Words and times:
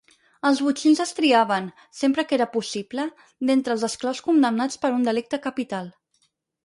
Els 0.49 0.61
botxins 0.67 1.01
es 1.03 1.11
triaven, 1.17 1.67
sempre 1.99 2.25
que 2.31 2.35
era 2.37 2.47
possible, 2.55 3.05
d'entre 3.51 3.77
els 3.77 3.85
esclaus 3.89 4.23
condemnats 4.31 4.81
per 4.87 4.93
un 5.01 5.07
delicte 5.13 5.45
capital. 5.49 5.93